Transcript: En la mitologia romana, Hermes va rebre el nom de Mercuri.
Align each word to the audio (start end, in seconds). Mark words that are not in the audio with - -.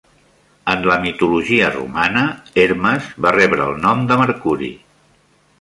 En 0.71 0.79
la 0.91 0.95
mitologia 1.03 1.67
romana, 1.75 2.25
Hermes 2.63 3.13
va 3.27 3.37
rebre 3.39 3.69
el 3.71 3.81
nom 3.87 4.05
de 4.13 4.21
Mercuri. 4.23 4.73